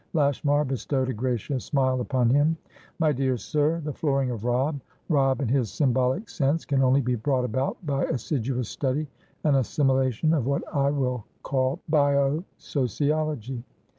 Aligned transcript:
Lashmar 0.13 0.65
bestowed 0.65 1.09
a 1.09 1.13
gracious 1.13 1.63
smile 1.65 2.01
upon 2.01 2.27
him. 2.31 2.57
"My 2.97 3.11
dear 3.11 3.37
sir, 3.37 3.81
the 3.85 3.93
flooring 3.93 4.31
of 4.31 4.41
RobbRobb 4.41 5.43
in 5.43 5.47
his 5.47 5.71
symbolic 5.71 6.25
sensecan 6.27 6.81
only 6.81 7.01
be 7.01 7.13
brought 7.13 7.45
about 7.45 7.77
by 7.85 8.05
assiduous 8.05 8.67
study 8.67 9.05
and 9.43 9.55
assimilation 9.57 10.33
of 10.33 10.47
what 10.47 10.63
I 10.73 10.89
will 10.89 11.25
call 11.43 11.81
bio 11.87 12.43
sociology. 12.57 13.63